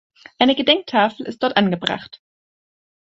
Eine 0.39 0.55
Gedenktafel 0.55 1.27
ist 1.27 1.43
dort 1.43 1.57
angebracht. 1.57 2.23